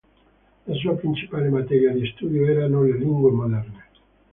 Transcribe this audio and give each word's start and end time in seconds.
La 0.65 0.73
sua 0.77 0.95
principale 0.95 1.47
materia 1.49 1.91
di 1.91 2.07
studio 2.07 2.47
erano 2.47 2.81
le 2.81 2.97
lingue 2.97 3.29
moderne. 3.29 3.83